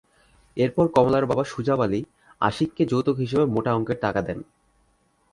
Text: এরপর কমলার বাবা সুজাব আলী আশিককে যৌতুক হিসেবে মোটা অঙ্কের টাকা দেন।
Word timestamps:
এরপর 0.57 0.85
কমলার 0.87 1.25
বাবা 1.25 1.43
সুজাব 1.43 1.79
আলী 1.81 2.01
আশিককে 2.41 2.83
যৌতুক 2.85 3.15
হিসেবে 3.17 3.45
মোটা 3.45 3.71
অঙ্কের 3.73 3.97
টাকা 3.99 4.21
দেন। 4.21 4.39